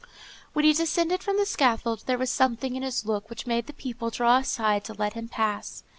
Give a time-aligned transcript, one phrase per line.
[0.53, 3.71] When he descended from the scaffold, there was something in his look which made the
[3.73, 5.83] people draw aside to let him pass.